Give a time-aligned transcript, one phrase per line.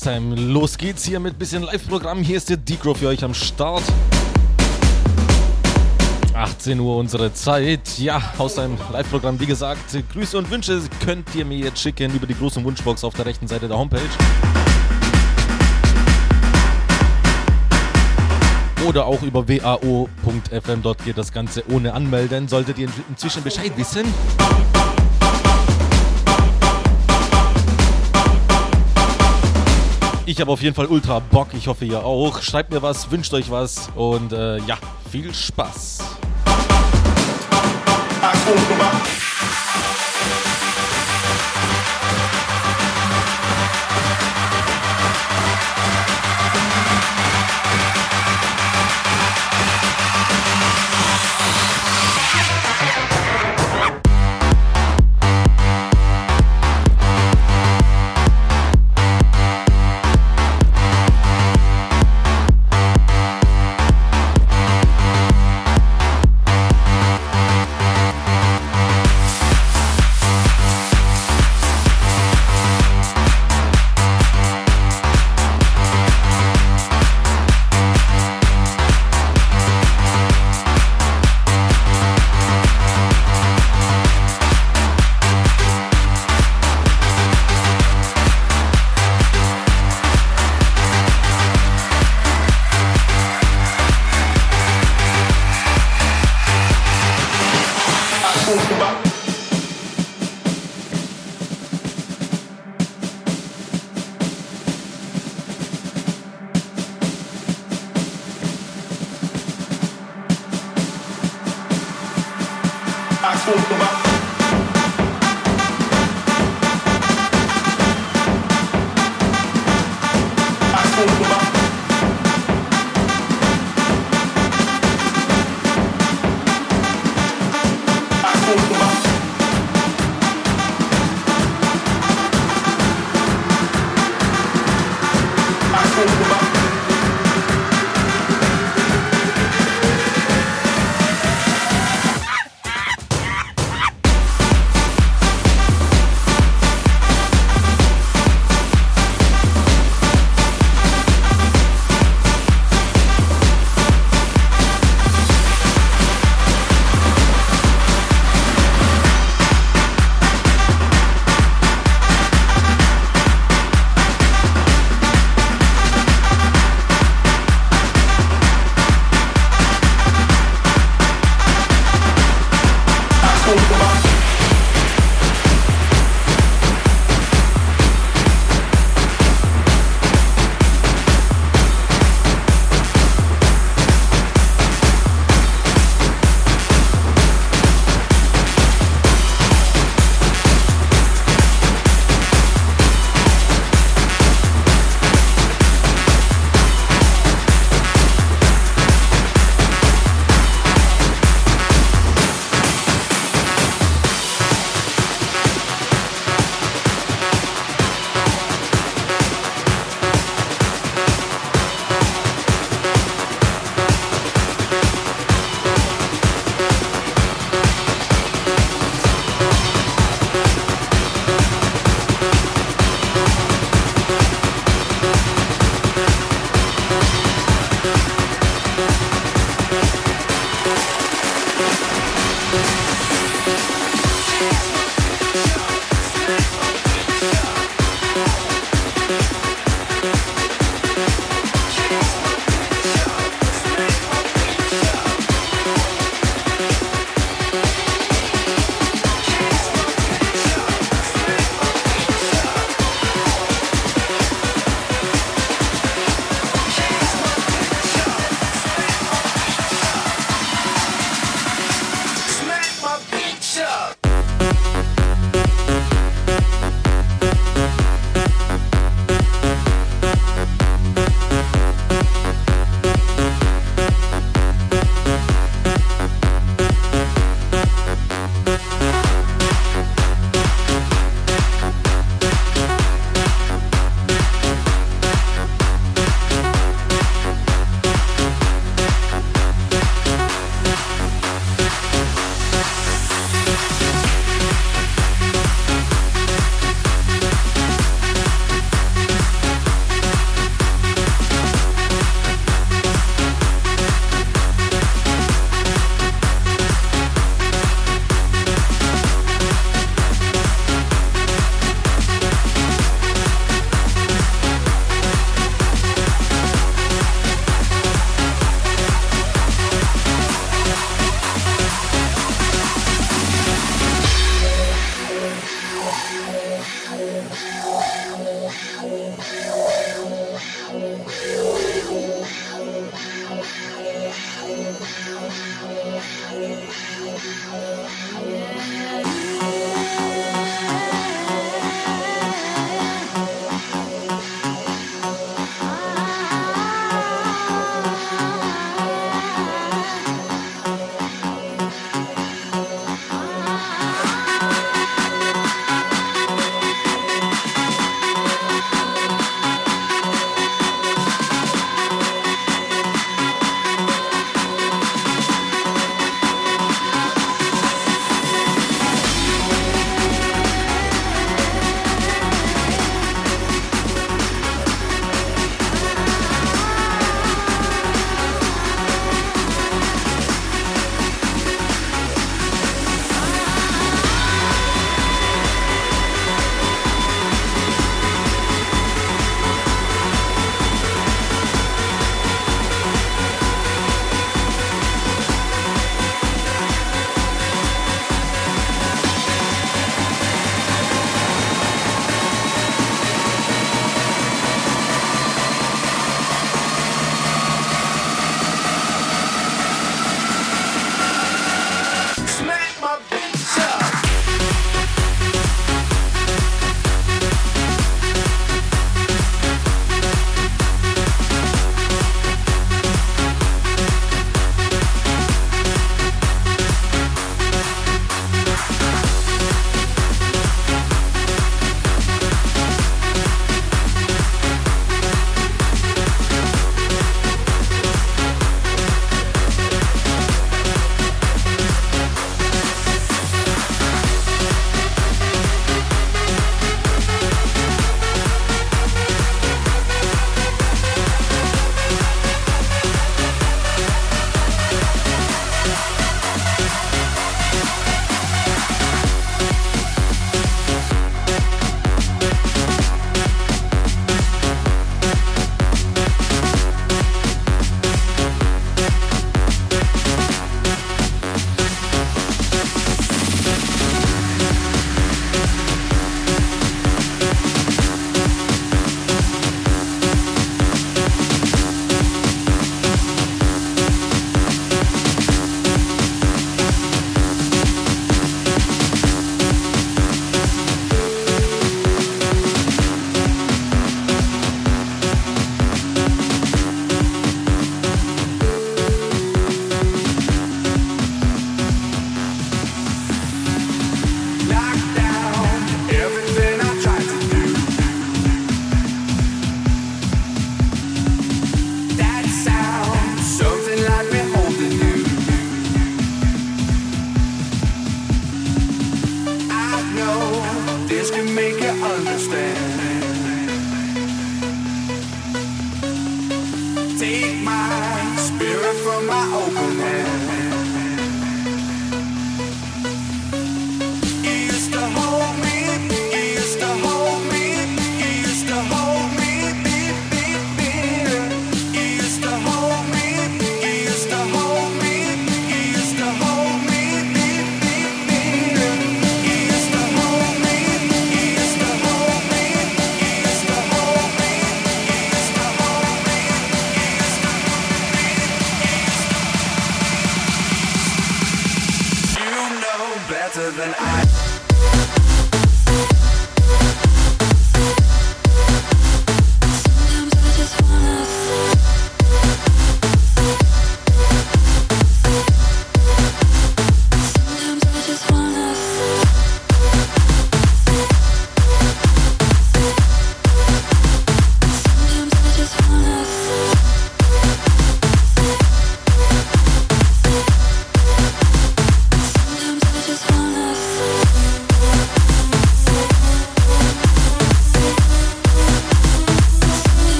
[0.00, 0.34] Haustime.
[0.34, 2.22] Los geht's hier mit bisschen Live-Programm.
[2.22, 3.82] Hier ist der Decro für euch am Start.
[6.32, 7.98] 18 Uhr unsere Zeit.
[7.98, 9.38] Ja, Haustime Live-Programm.
[9.38, 9.82] Wie gesagt,
[10.14, 13.46] Grüße und Wünsche könnt ihr mir jetzt schicken über die große Wunschbox auf der rechten
[13.46, 14.00] Seite der Homepage.
[18.86, 20.82] Oder auch über wao.fm.
[20.82, 22.48] Dort geht das Ganze ohne Anmelden.
[22.48, 24.06] Solltet ihr inzwischen Bescheid wissen.
[30.30, 31.48] Ich habe auf jeden Fall ultra Bock.
[31.54, 32.40] Ich hoffe, ihr auch.
[32.40, 34.78] Schreibt mir was, wünscht euch was und äh, ja,
[35.10, 35.98] viel Spaß.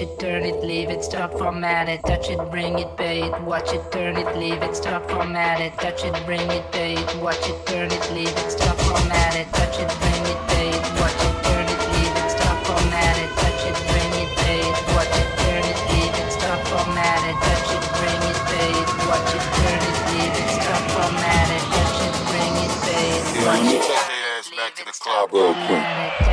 [0.00, 3.22] It, watch it, turn it, leave it, stop, format it, touch it, bring it, pay
[3.22, 6.94] it, watch it, turn it, leave it, stop, format it, touch it, bring it, pay
[6.94, 10.70] it, watch it, turn it, leave it, stop, format it, touch it, bring it, pay
[10.70, 14.60] it, watch it, turn it, leave it, stop, format it, touch it, bring it, pay
[14.66, 18.74] it, watch it, turn it, leave it, stop, format it, touch it, bring it, pay
[18.74, 23.10] it, watch it, turn it, leave it, stop, format it, touch it, bring it, pay
[23.14, 26.23] it, watch it, Take their ass back to the club real quick.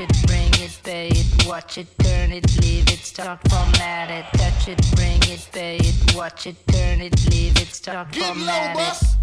[0.00, 4.68] It, bring it, pay it, watch it, turn it, leave it, stop, format it, touch
[4.68, 8.70] it, bring it, pay it, watch it, turn it, leave it, stop, Get low, format
[8.70, 8.74] it.
[8.76, 9.14] bus.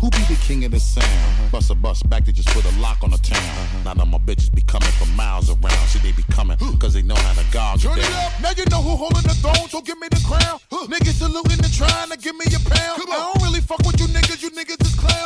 [0.00, 1.50] Who be the king of the sound?
[1.50, 3.84] Bust a bus back to just put a lock on the town.
[3.84, 5.86] Now that my bitches be coming from miles around.
[5.88, 8.50] See, they be coming cause they know how to gog Turn it it up, now
[8.50, 10.60] you know who holding the throne, so give me the crown.
[10.86, 13.00] Niggas saluting and trying to give me a pound.
[13.08, 14.76] I don't really fuck with you niggas, you niggas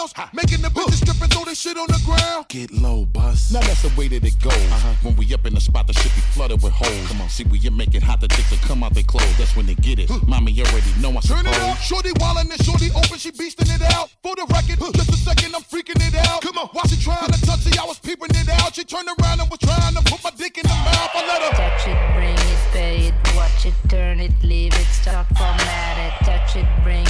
[0.05, 0.35] is clowns.
[0.35, 2.49] Making the bitches strip and throw this shit on the ground.
[2.49, 3.53] Get low, bus.
[3.53, 4.53] Now that's the way that it goes.
[4.53, 4.95] Uh-huh.
[5.03, 7.07] When we up in the spot, the shit be flooded with holes.
[7.09, 9.37] Come on, see, we you make it hot, the chicks will come out they clothes.
[9.39, 10.11] That's when they get it.
[10.27, 11.57] Mommy you already know I Turn suppose.
[11.57, 14.11] it up, shorty wildin' and shorty open, she beastin' it out.
[14.23, 16.43] For the record, just a second, I'm freaking it out.
[16.43, 18.75] Come on, while she trying to touch it, I was peeping it out.
[18.75, 21.11] She turned around and was trying to put my dick in the mouth.
[21.15, 21.53] I let her.
[21.57, 26.25] Touch it, bring it, pay it, watch it, turn it, leave it, stop, format it.
[26.25, 27.10] Touch it, bring it,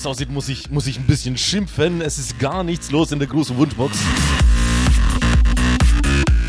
[0.00, 2.00] Time, wie es aussieht, muss ich, muss ich ein bisschen schimpfen.
[2.00, 3.98] Es ist gar nichts los in der großen Wunschbox.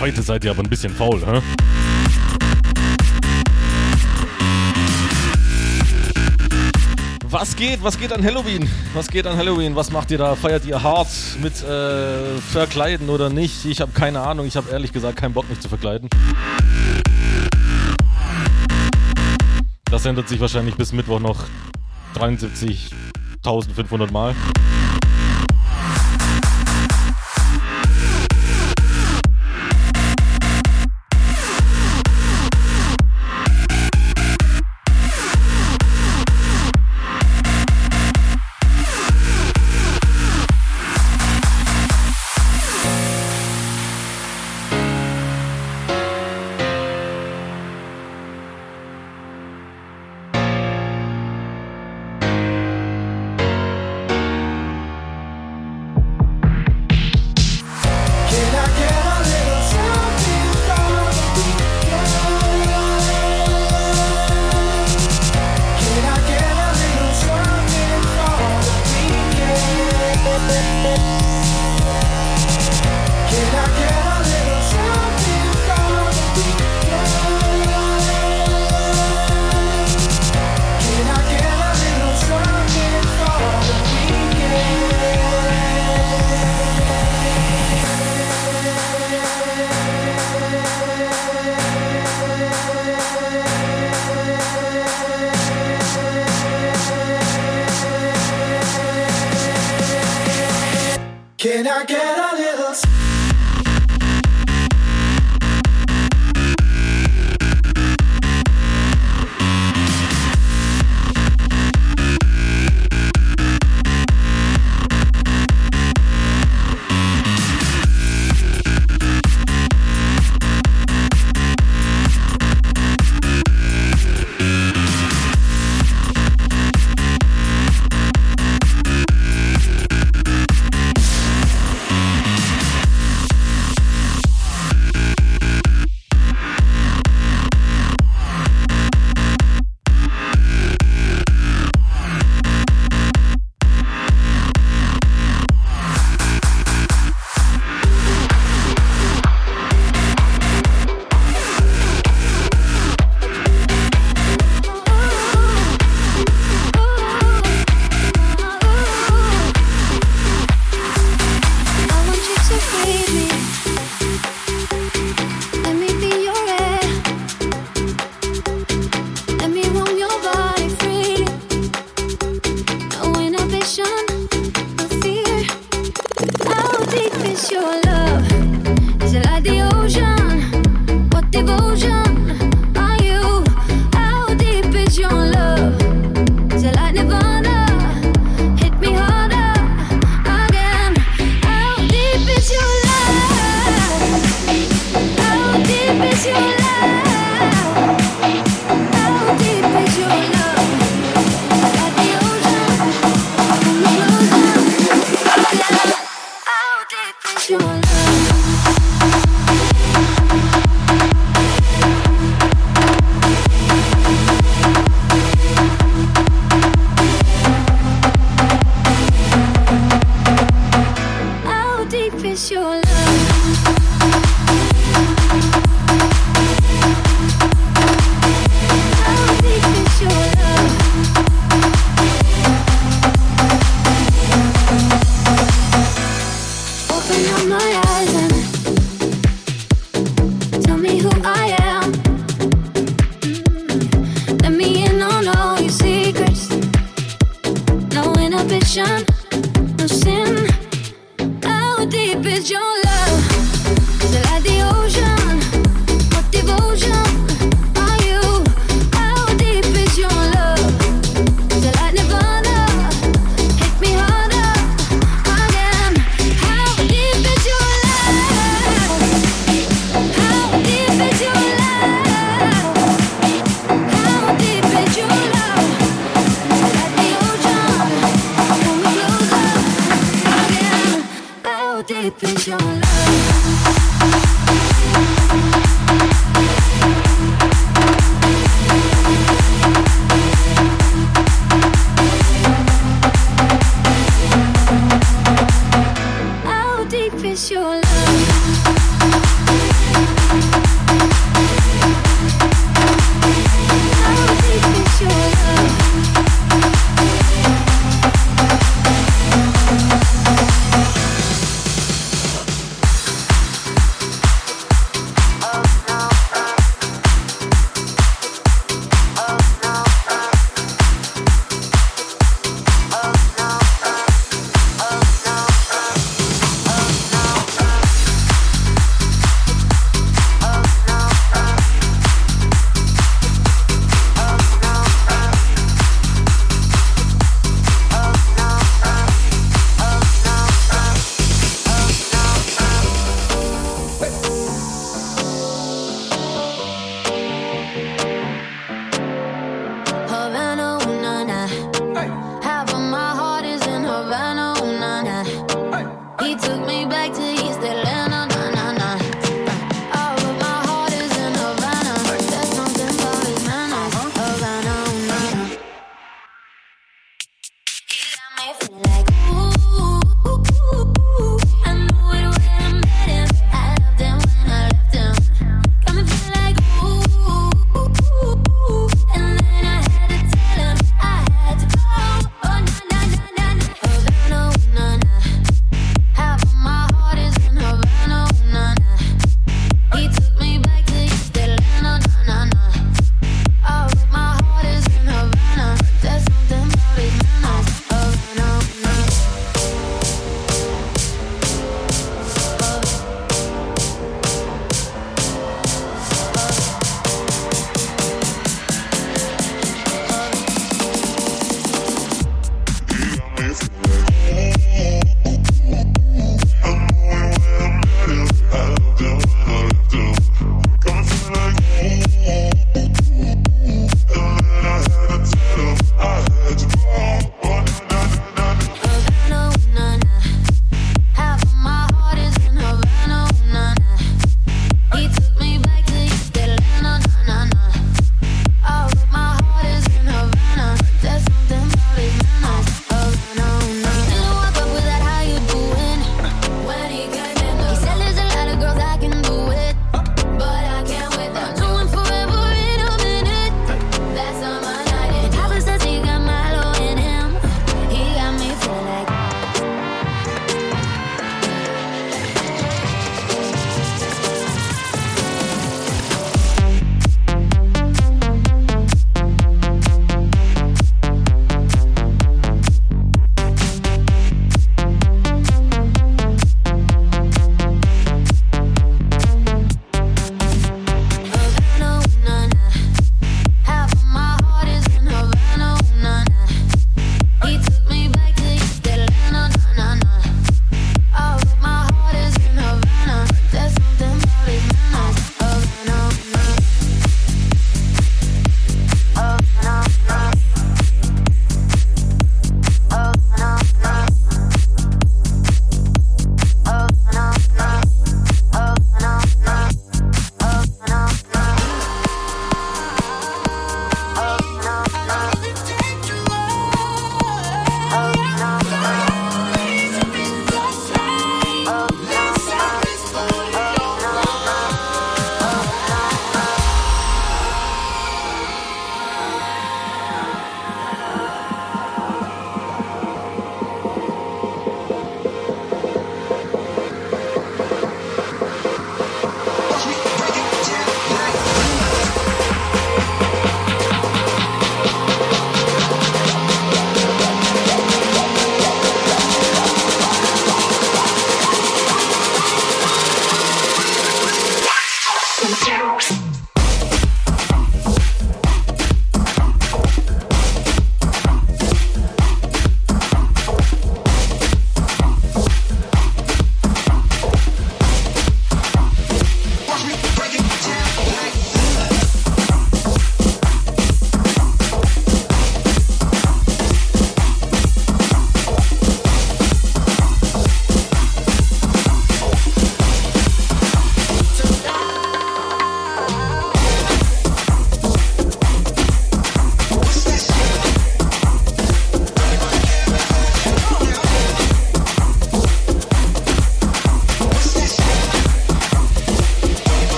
[0.00, 1.40] Heute seid ihr aber ein bisschen faul, hä?
[7.28, 7.82] Was geht?
[7.82, 8.68] Was geht an Halloween?
[8.94, 9.74] Was geht an Halloween?
[9.74, 10.36] Was macht ihr da?
[10.36, 11.08] Feiert ihr hart
[11.42, 13.64] mit äh, Verkleiden oder nicht?
[13.64, 14.46] Ich habe keine Ahnung.
[14.46, 16.08] Ich habe ehrlich gesagt keinen Bock, mich zu verkleiden.
[19.90, 21.44] Das ändert sich wahrscheinlich bis Mittwoch noch
[22.14, 22.90] 73
[23.44, 24.34] 1500 Mal.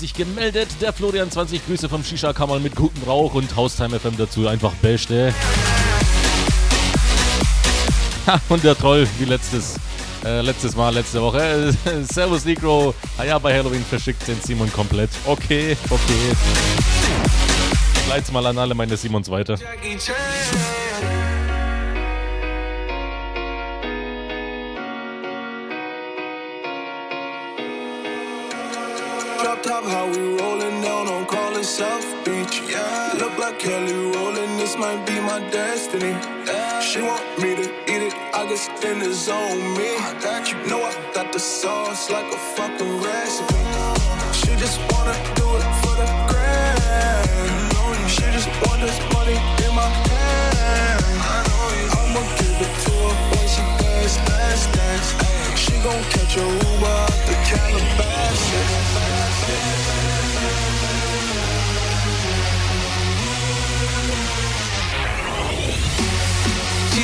[0.00, 0.68] Sich gemeldet.
[0.80, 5.32] Der Florian 20 Grüße vom Shisha-Kammer mit gutem Rauch und Haustime FM dazu einfach beste.
[8.48, 9.74] Und der Troll, wie letztes,
[10.24, 11.74] äh, letztes Mal, letzte Woche.
[12.12, 12.94] Servus Negro.
[13.18, 15.10] Ah ja, bei Halloween verschickt den Simon komplett.
[15.24, 16.36] Okay, okay.
[18.08, 19.56] Leit's mal an alle meine Simons weiter.
[19.56, 20.14] Jackie Chan.
[33.60, 34.56] Kelly rolling.
[34.56, 36.16] This might be my destiny.
[36.80, 38.14] She want me to eat it.
[38.32, 39.96] I guess then it's on me.
[40.00, 40.56] I got you.
[40.66, 43.54] Know I got the sauce like a fucking recipe.
[44.32, 48.08] She just wanna do it for the grand.
[48.08, 51.04] She just want this money in my hand.
[52.00, 55.60] I'ma give it to her when she dance, dance, dance.
[55.60, 58.90] She gon' catch a Uber out the Calabasas.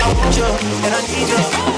[0.00, 1.77] I want you and I need you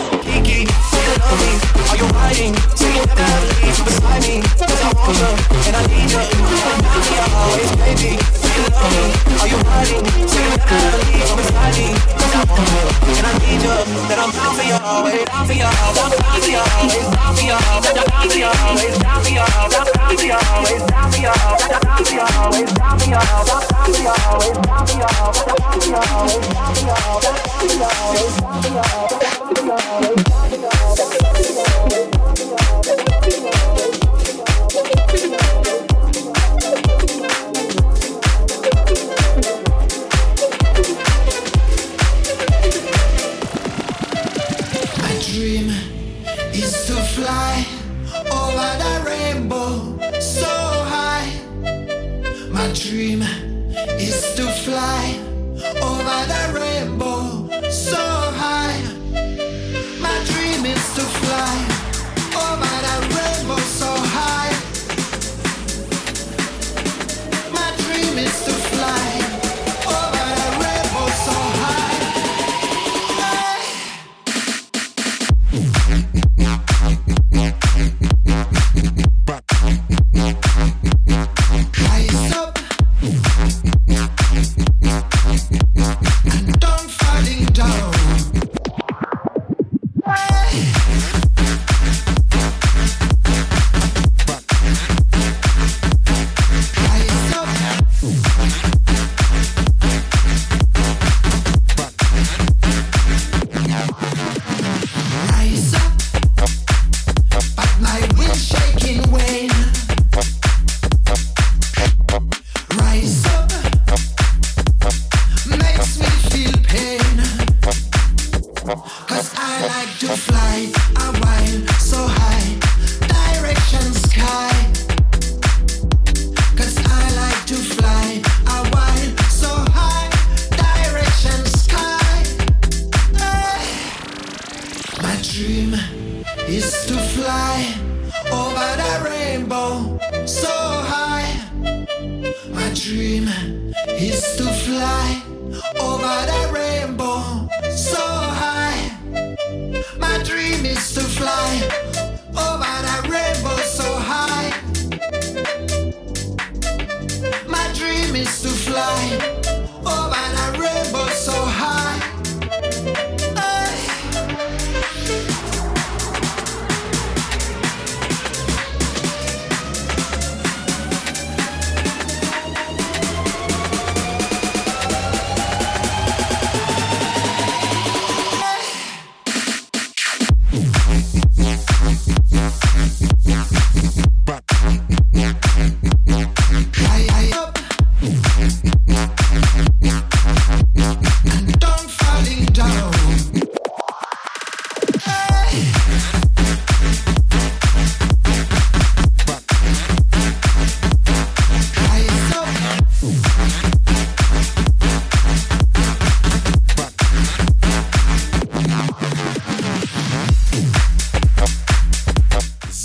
[2.01, 2.55] you hiding?
[2.72, 4.40] So you never have to beside me.
[4.40, 5.32] Cause I want you
[5.68, 6.22] and I need you.
[6.24, 8.12] And down for are always, baby.
[8.16, 9.05] Do you love me?
[9.36, 11.88] Are you down for you never have to leave beside me.
[12.16, 13.76] Cause I want you and I need you.
[14.09, 17.36] for I'm down for you always, down for you always, down for you always, down
[17.36, 20.80] for you always, down for you always, down for you always, down for you always,
[20.80, 23.28] down for you always, down for you always, down for you always, down for you
[23.51, 26.80] always, down for you always, down for you always, down for you always, down for
[26.80, 27.30] you always,
[27.61, 30.19] down for you always, down for you always.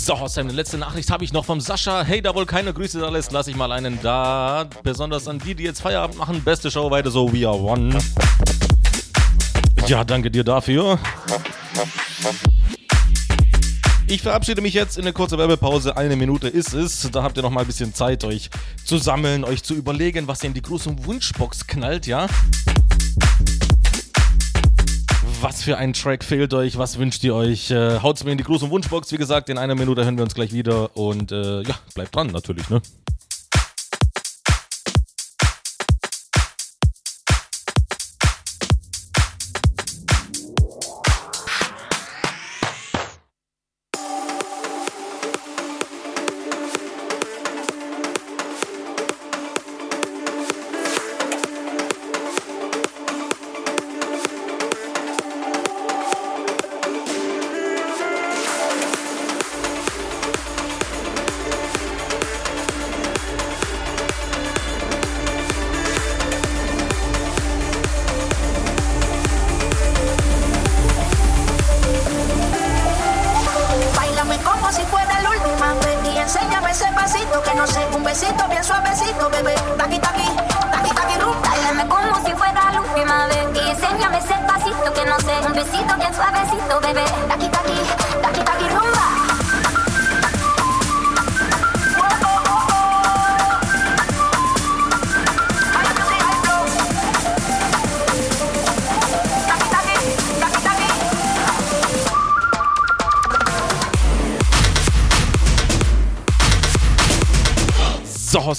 [0.06, 2.04] So, Sam, eine letzte Nachricht habe ich noch vom Sascha.
[2.04, 4.68] Hey, da wohl keine Grüße da lässt, lasse ich mal einen da.
[4.84, 6.44] Besonders an die, die jetzt Feierabend machen.
[6.44, 7.98] Beste Show weiter so, we are one.
[9.88, 11.00] Ja, danke dir dafür.
[14.06, 15.96] Ich verabschiede mich jetzt in eine kurze Werbepause.
[15.96, 17.10] Eine Minute ist es.
[17.10, 18.50] Da habt ihr noch mal ein bisschen Zeit, euch
[18.84, 22.28] zu sammeln, euch zu überlegen, was ihr in die große Wunschbox knallt, ja?
[25.40, 26.78] Was für ein Track fehlt euch?
[26.78, 27.70] Was wünscht ihr euch?
[27.70, 29.12] Äh, haut's mir in die große Wunschbox.
[29.12, 30.96] Wie gesagt, in einer Minute hören wir uns gleich wieder.
[30.96, 32.80] Und äh, ja, bleibt dran natürlich, ne?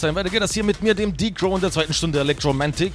[0.08, 2.94] Sam, weiter geht das hier mit mir, dem D-Crow in der zweiten Stunde Electromantic.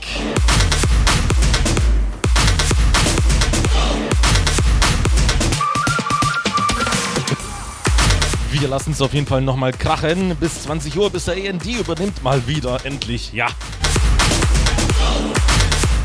[8.51, 12.23] Wir lassen es auf jeden Fall nochmal krachen bis 20 Uhr, bis der END übernimmt
[12.23, 13.49] mal wieder, endlich, ja.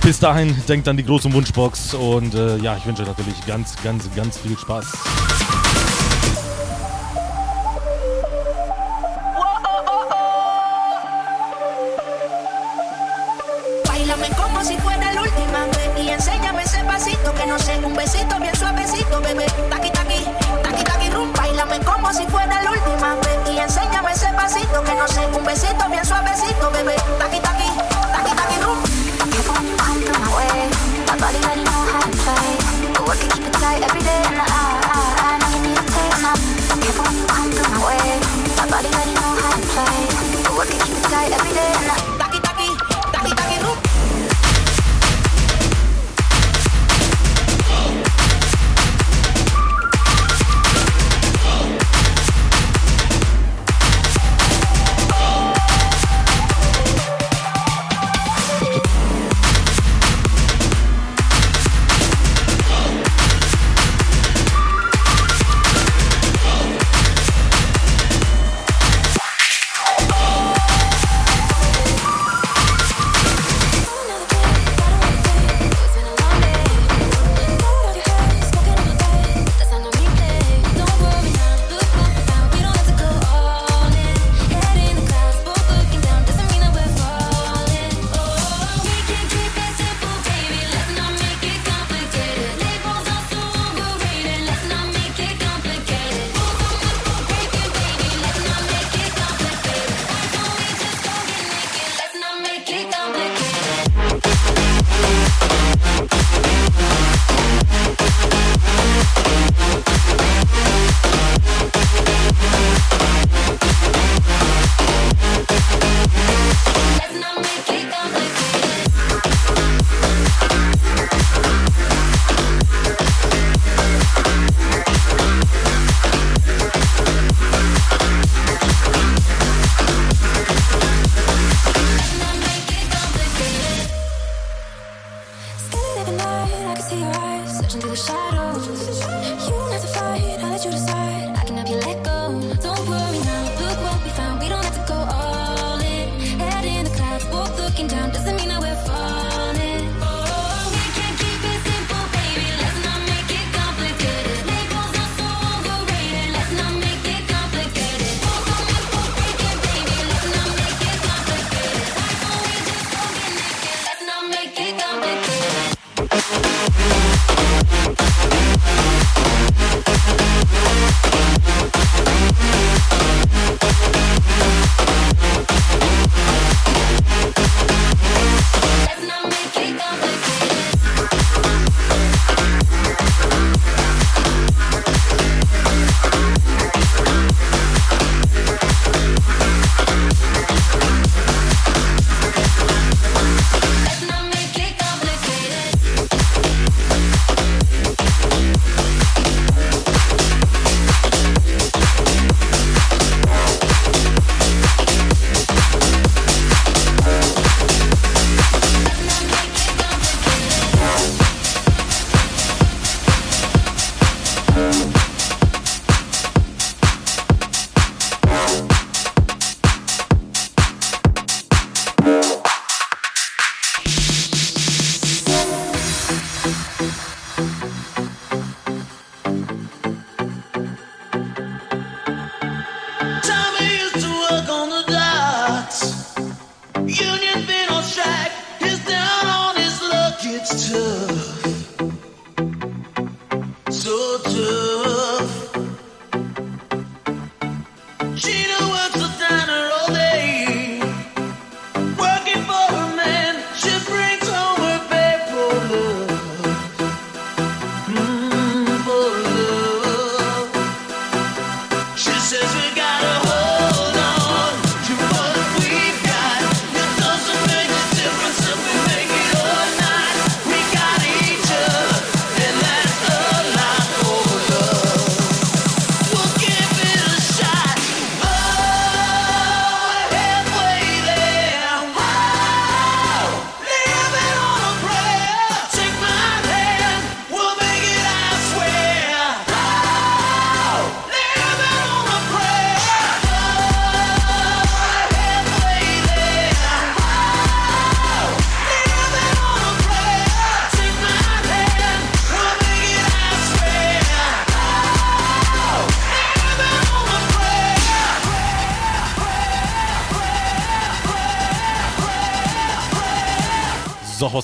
[0.01, 3.81] Bis dahin, denkt an die große Wunschbox und äh, ja, ich wünsche euch natürlich ganz,
[3.81, 4.87] ganz, ganz viel Spaß.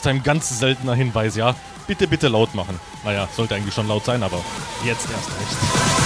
[0.10, 1.56] Ein ganz seltener Hinweis, ja.
[1.88, 2.80] Bitte, bitte laut machen.
[3.04, 4.40] Naja, sollte eigentlich schon laut sein, aber
[4.86, 6.03] jetzt erst recht.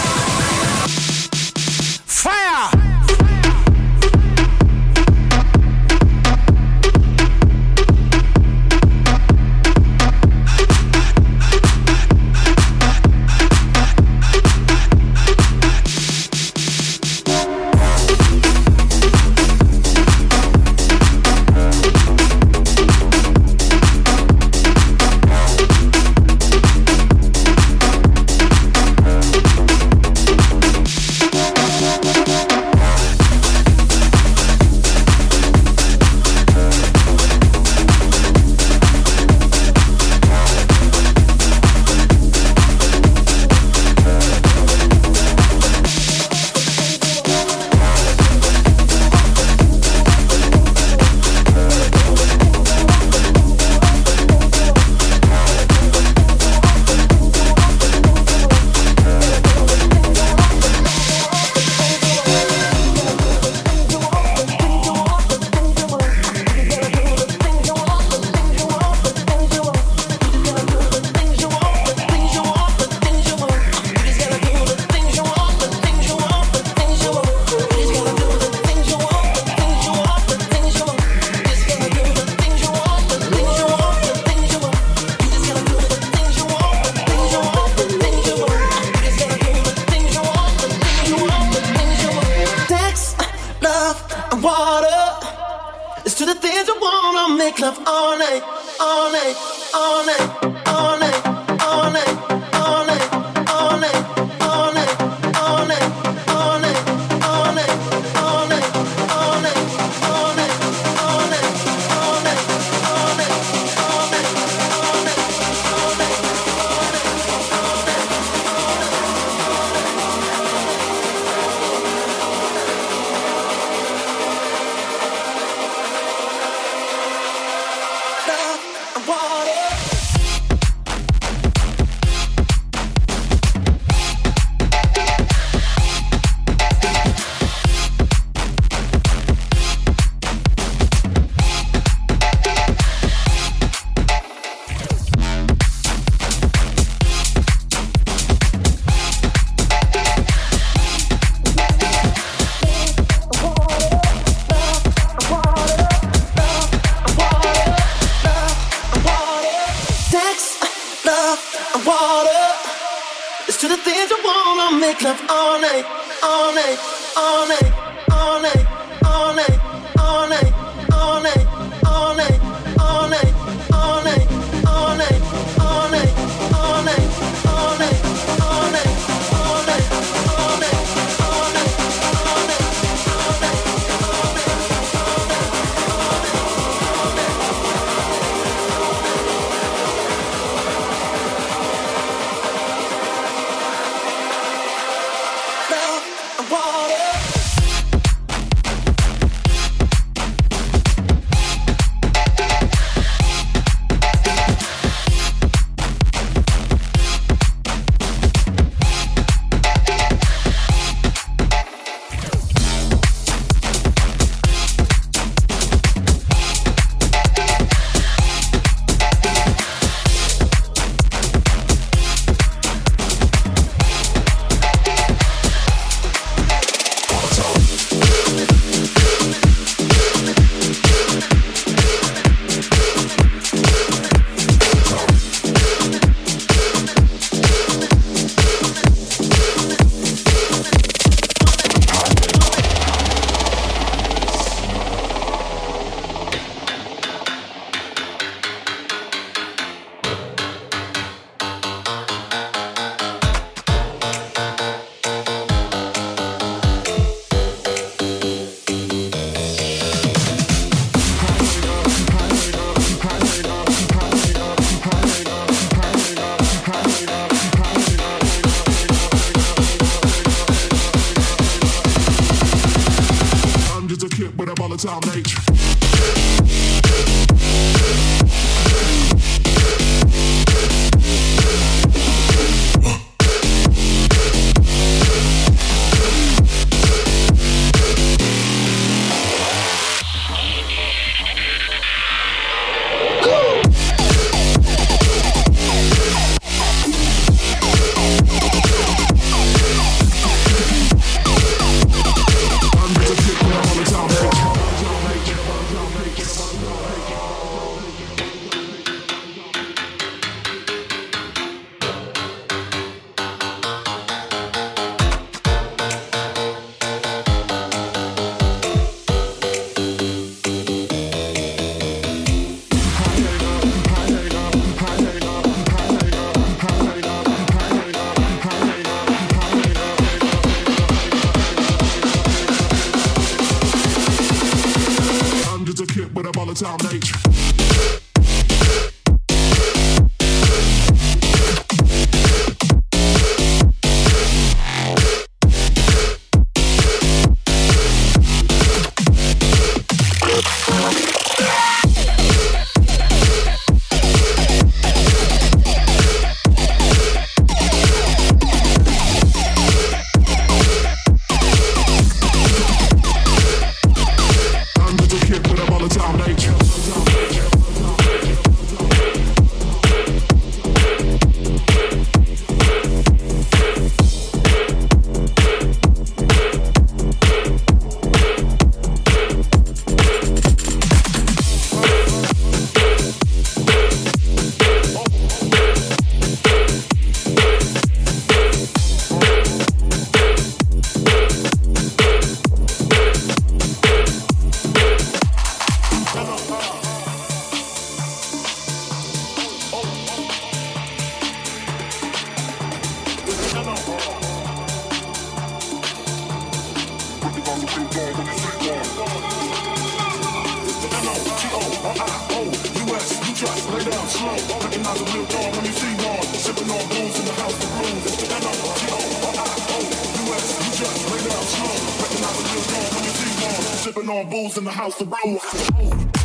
[423.87, 426.16] Sipping on booze in the house of roll.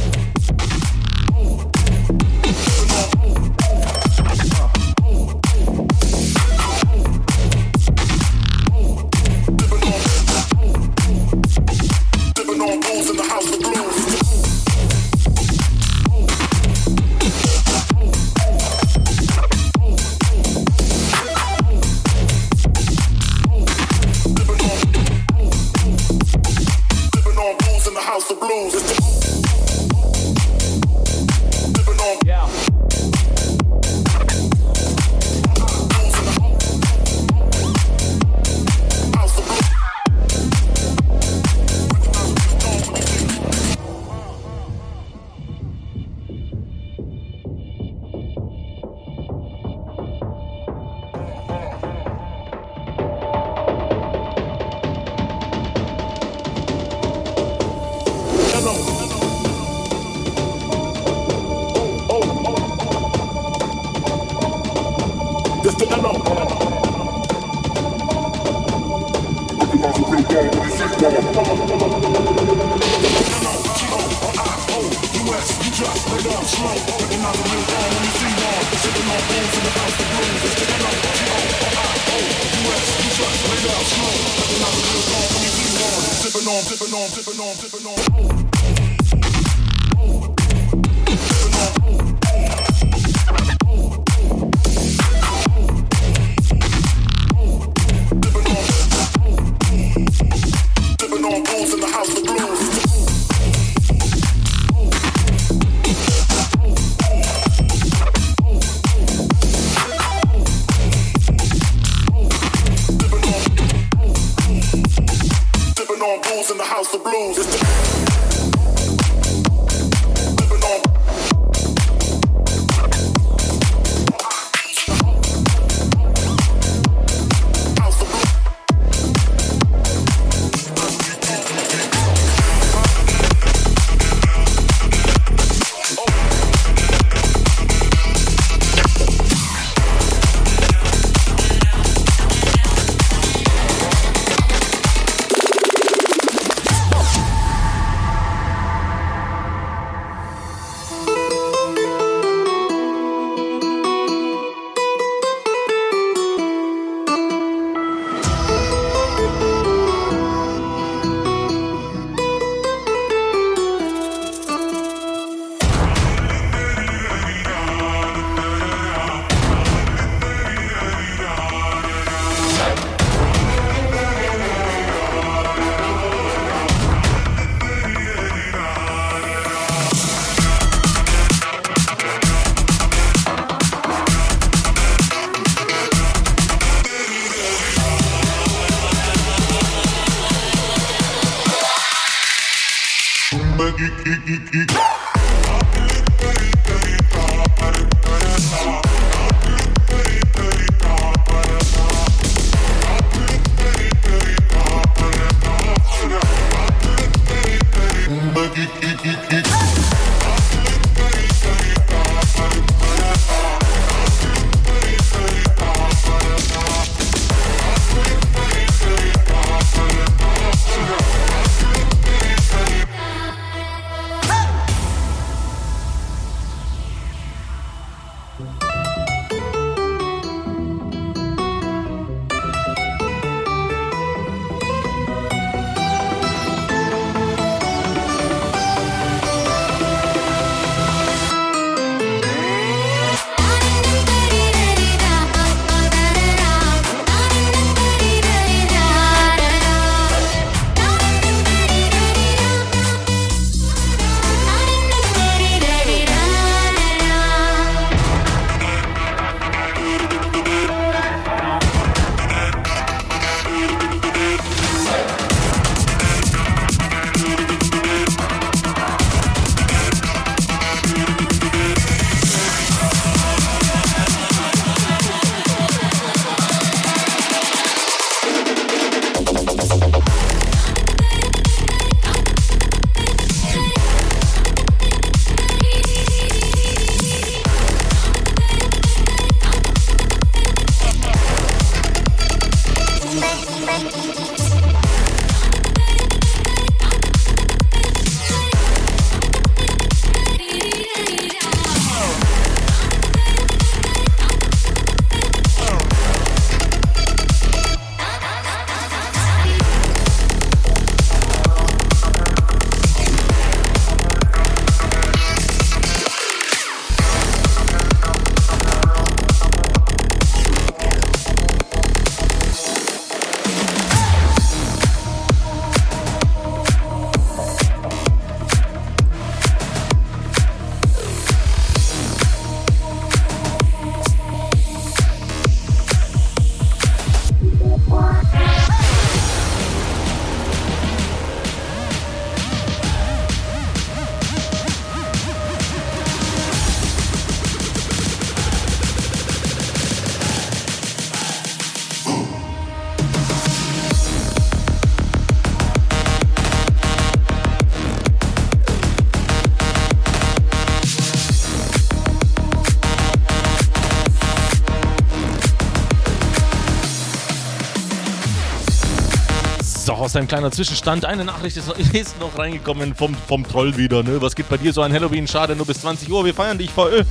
[370.17, 371.05] Ein kleiner Zwischenstand.
[371.05, 374.03] Eine Nachricht ist, ist noch reingekommen vom, vom Troll wieder.
[374.03, 374.21] Ne?
[374.21, 375.29] Was geht bei dir so an Halloween?
[375.29, 376.25] Schade, nur bis 20 Uhr.
[376.25, 377.07] Wir feiern dich voll.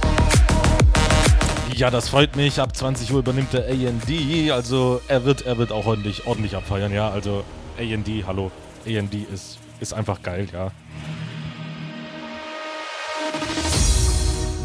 [1.74, 2.60] Ja, das freut mich.
[2.60, 4.52] Ab 20 Uhr übernimmt der AND.
[4.52, 7.10] Also er wird, er wird auch ordentlich, ordentlich abfeiern, ja.
[7.10, 7.46] Also
[7.80, 8.52] AND, hallo.
[8.86, 10.72] AND ist, ist einfach geil, ja.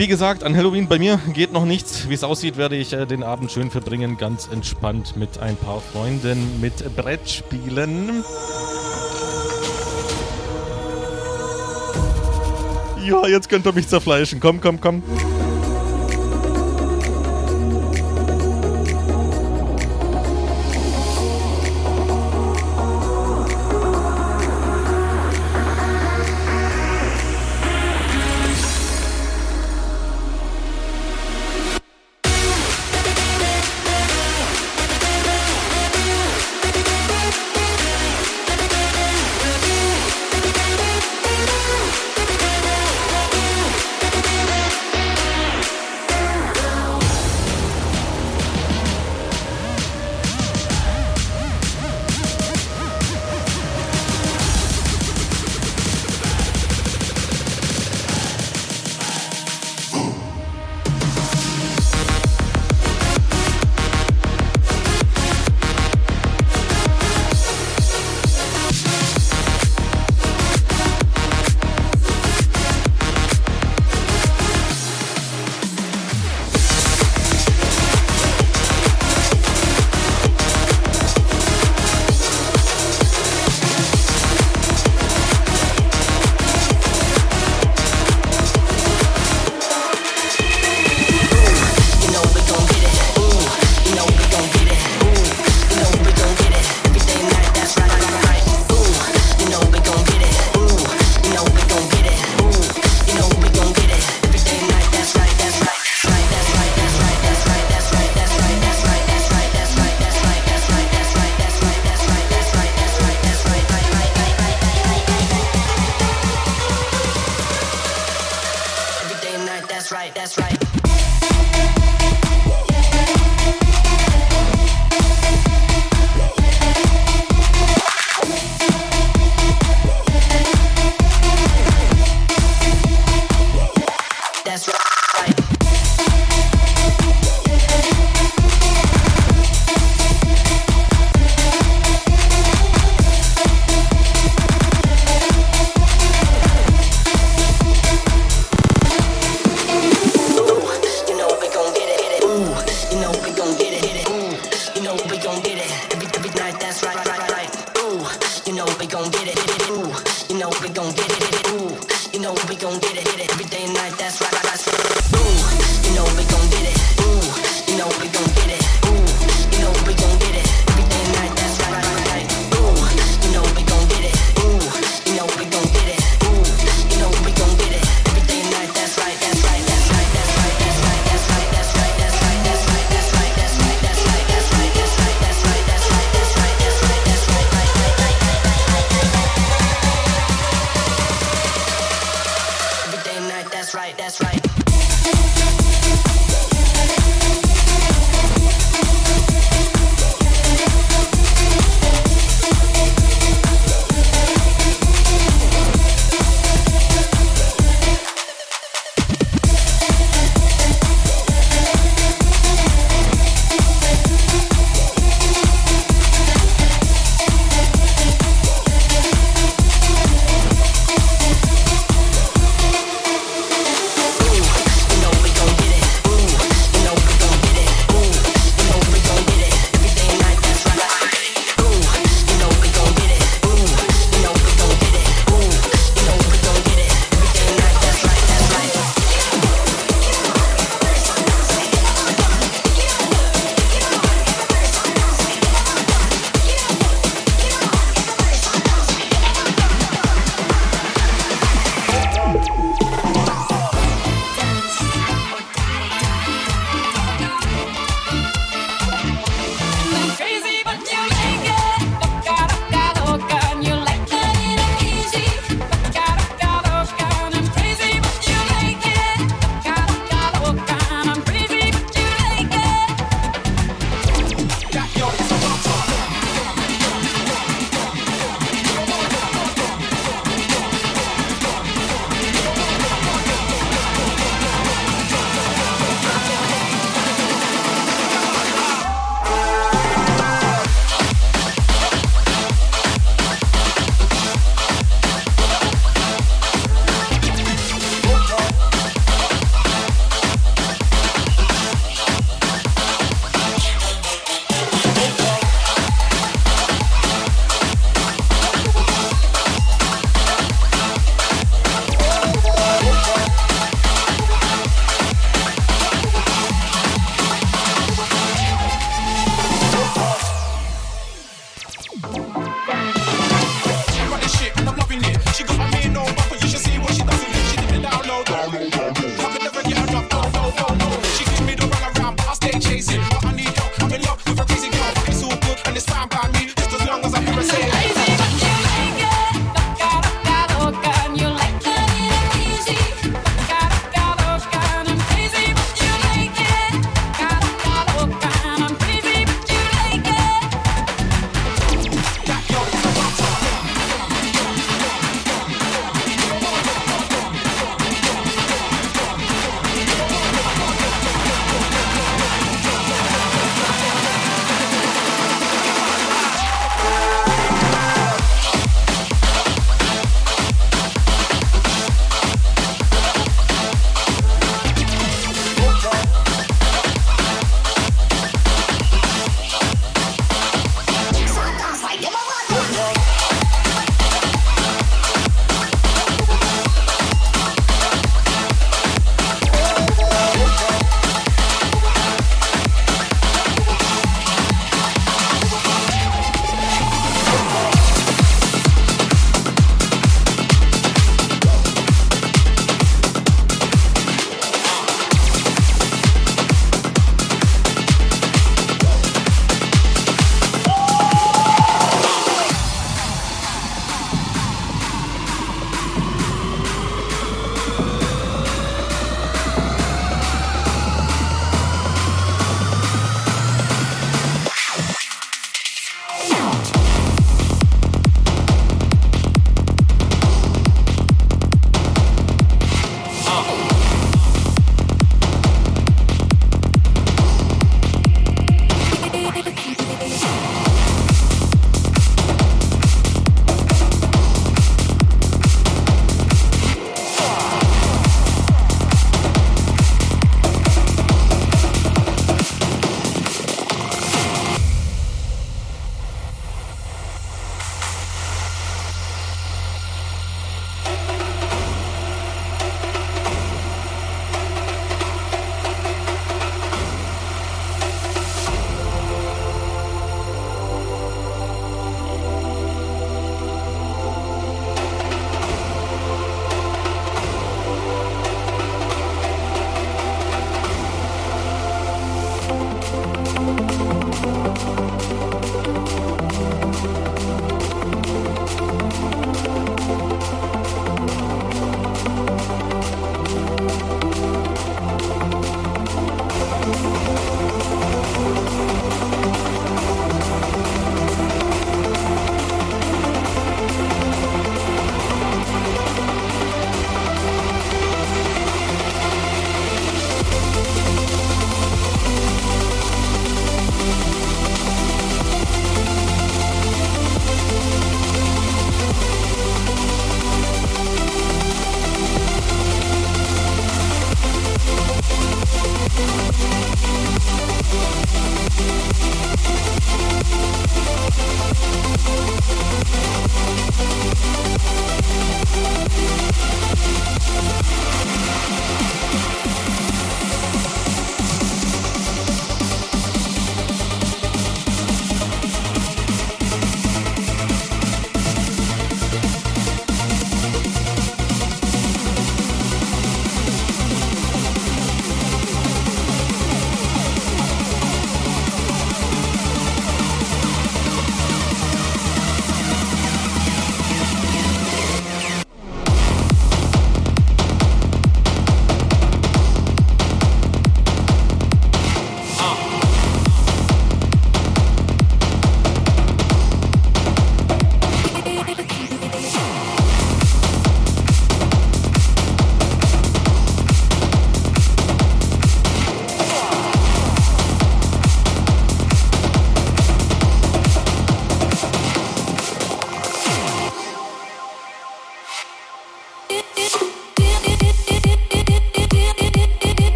[0.00, 2.08] Wie gesagt, an Halloween bei mir geht noch nichts.
[2.08, 5.82] Wie es aussieht, werde ich äh, den Abend schön verbringen, ganz entspannt mit ein paar
[5.82, 8.24] Freunden, mit Brettspielen.
[13.06, 14.40] Ja, jetzt könnt ihr mich zerfleischen.
[14.40, 15.02] Komm, komm, komm.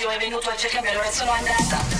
[0.00, 1.99] Fabio è venuto a cercarmi, allora sono andata.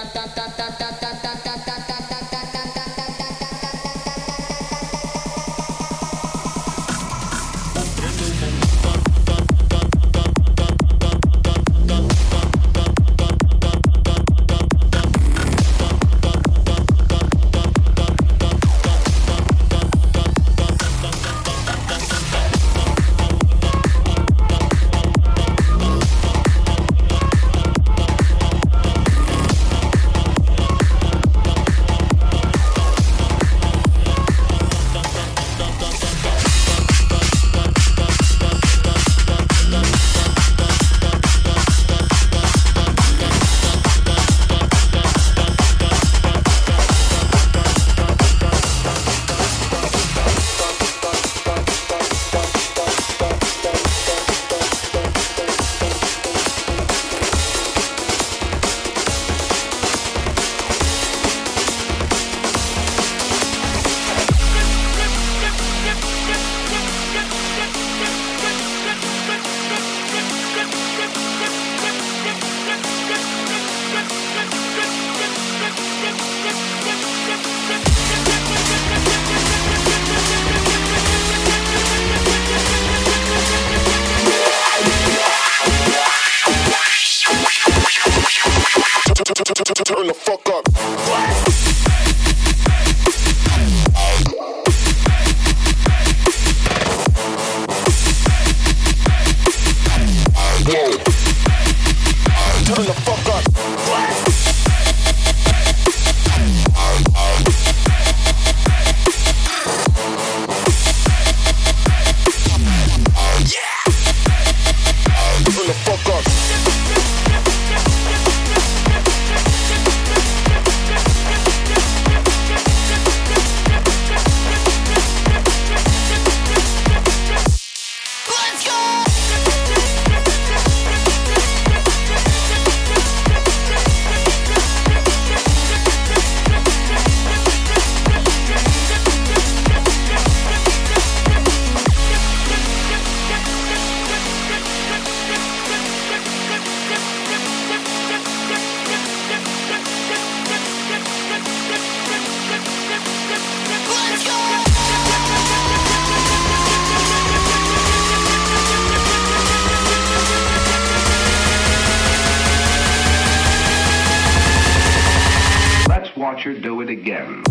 [166.43, 167.43] her do it again.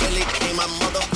[0.00, 1.11] Billy came my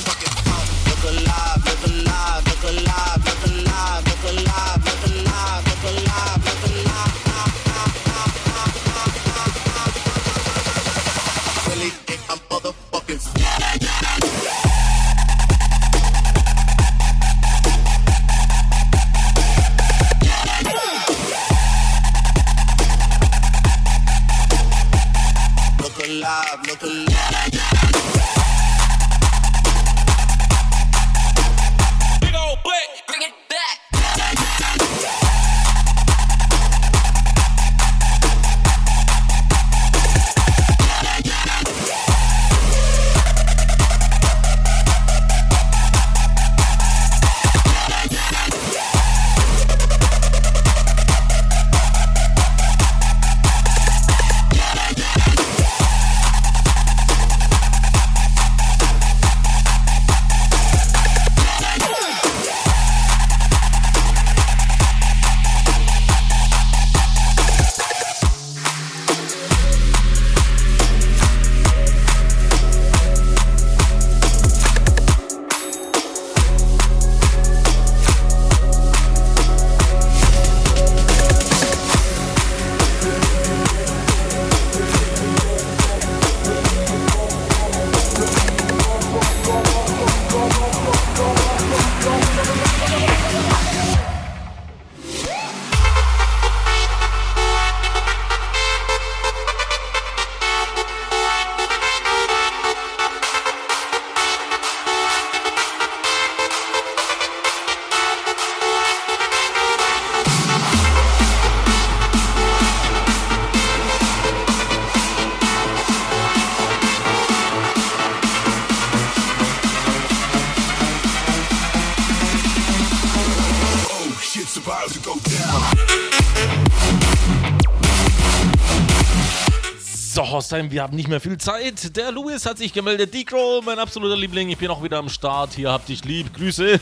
[130.47, 131.97] Hostheim, wir haben nicht mehr viel Zeit.
[131.97, 133.13] Der Louis hat sich gemeldet.
[133.13, 134.47] Decro, mein absoluter Liebling.
[134.47, 135.51] Ich bin auch wieder am Start.
[135.55, 136.33] Hier habt dich lieb.
[136.33, 136.79] Grüße.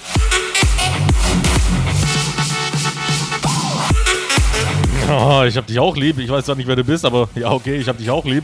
[5.09, 6.19] Oh, ich hab dich auch lieb.
[6.19, 8.43] Ich weiß zwar nicht, wer du bist, aber ja, okay, ich hab dich auch lieb.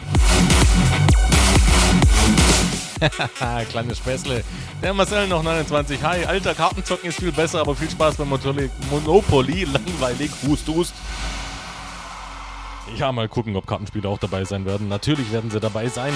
[3.69, 4.43] Kleines Späßle.
[4.81, 6.02] Der Marcel noch 29.
[6.02, 8.30] Hi, alter, Kartenzocken ist viel besser, aber viel Spaß beim.
[8.89, 9.65] Monopoly.
[9.65, 10.31] Langweilig.
[10.48, 10.95] Hust, hust.
[13.10, 14.88] Mal gucken, ob Kartenspiele auch dabei sein werden.
[14.88, 16.14] Natürlich werden sie dabei sein.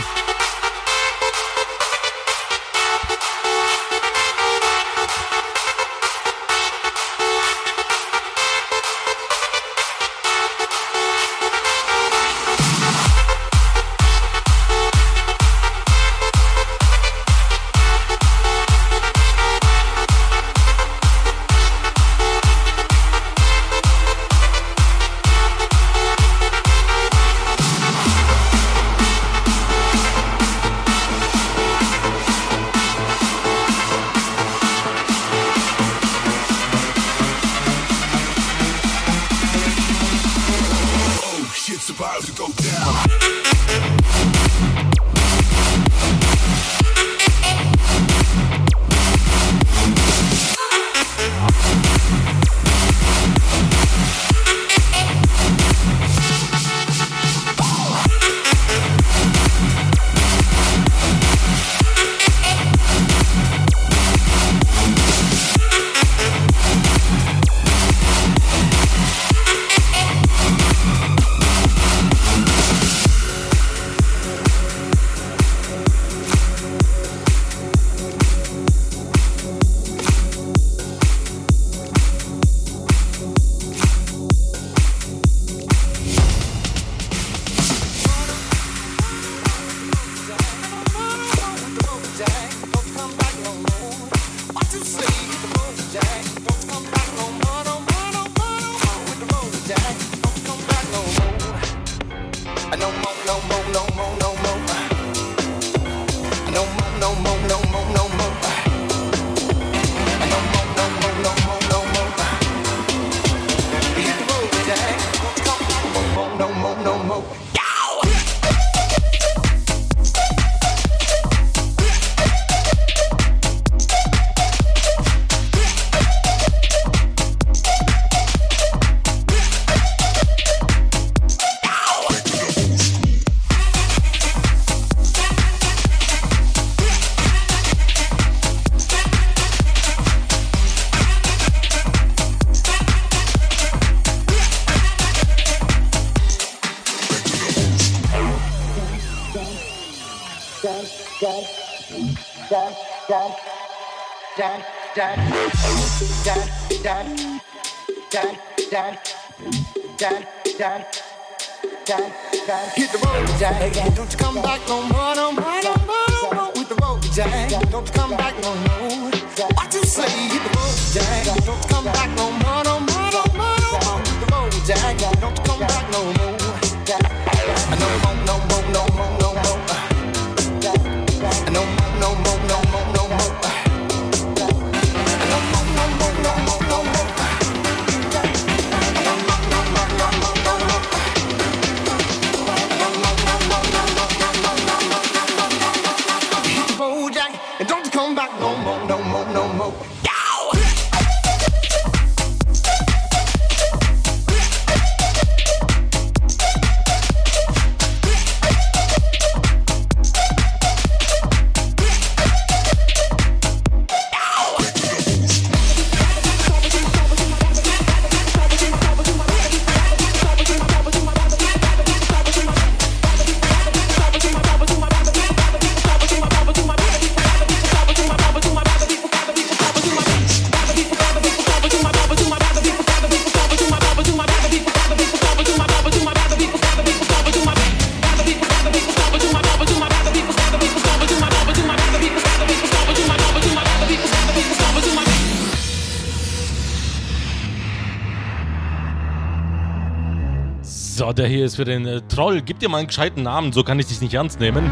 [251.56, 252.42] Für den äh, Troll.
[252.42, 254.70] Gib dir mal einen gescheiten Namen, so kann ich dich nicht ernst nehmen.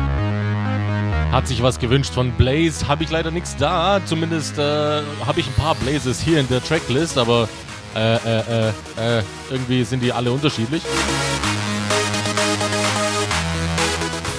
[1.32, 2.88] Hat sich was gewünscht von Blaze.
[2.88, 4.02] Habe ich leider nichts da.
[4.06, 7.50] Zumindest äh, habe ich ein paar Blazes hier in der Tracklist, aber
[7.96, 10.84] äh, äh, äh, äh irgendwie sind die alle unterschiedlich.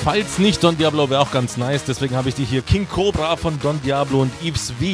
[0.05, 3.37] Falls nicht Don Diablo wäre auch ganz nice, deswegen habe ich die hier King Cobra
[3.37, 4.85] von Don Diablo und Yves V.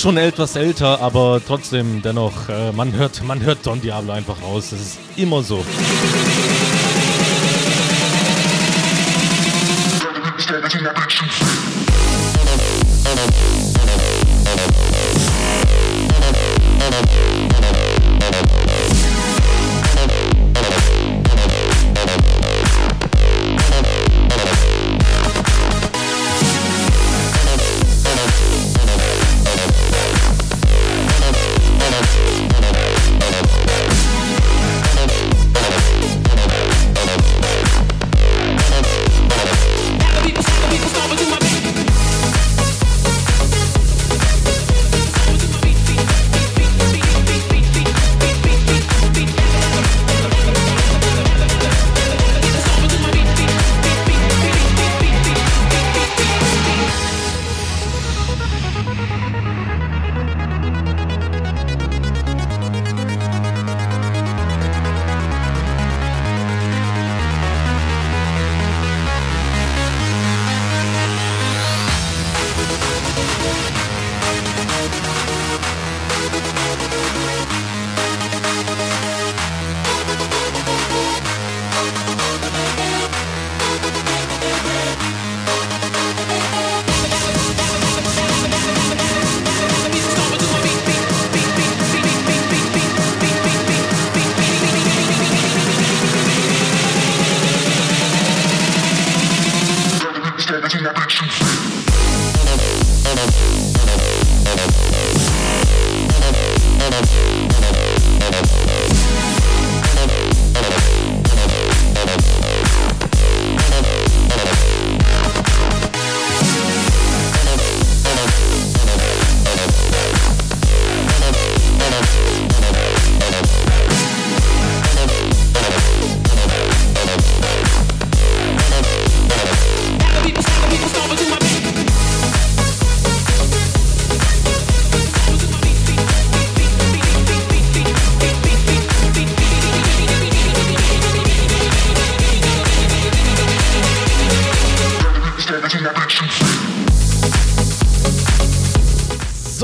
[0.00, 4.70] schon etwas älter, aber trotzdem dennoch, äh, man, hört, man hört Don Diablo einfach raus.
[4.70, 5.62] Das ist immer so.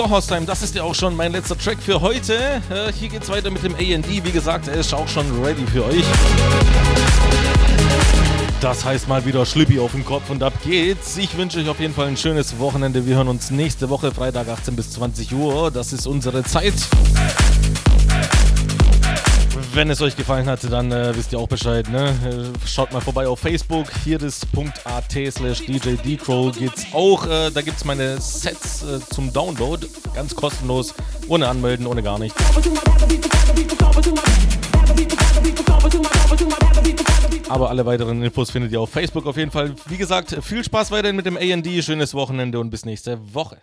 [0.07, 2.35] So, Hostheim, das ist ja auch schon mein letzter Track für heute.
[2.71, 4.07] Äh, hier geht's weiter mit dem AD.
[4.07, 6.05] Wie gesagt, er ist auch schon ready für euch.
[8.61, 11.17] Das heißt mal wieder Schlippi auf den Kopf und ab geht's.
[11.17, 13.05] Ich wünsche euch auf jeden Fall ein schönes Wochenende.
[13.05, 15.73] Wir hören uns nächste Woche, Freitag 18 bis 20 Uhr.
[15.73, 16.75] Das ist unsere Zeit.
[19.77, 21.87] Wenn es euch gefallen hat, dann äh, wisst ihr auch Bescheid.
[21.91, 22.09] Ne?
[22.25, 23.87] Äh, schaut mal vorbei auf Facebook.
[24.05, 24.47] Hier ist
[24.85, 27.27] .at slash DJ geht's auch.
[27.27, 29.87] Äh, da gibt's meine Sets äh, zum Download.
[30.17, 30.95] Ganz kostenlos.
[31.29, 32.43] Ohne Anmelden, ohne gar nichts.
[37.49, 39.75] Aber alle weiteren Infos findet ihr auf Facebook auf jeden Fall.
[39.89, 41.83] Wie gesagt, viel Spaß weiterhin mit dem AD.
[41.83, 43.55] Schönes Wochenende und bis nächste Woche.